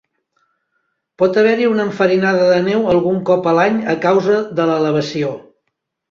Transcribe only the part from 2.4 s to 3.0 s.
de neu